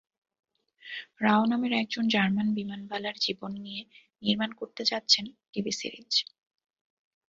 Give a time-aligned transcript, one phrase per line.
[1.21, 3.81] রাও নামের একজন জার্মান-বিমানবালার জীবন নিয়ে
[4.21, 6.11] নির্মাণ করতে যাচ্ছেন টিভি সিরিজ।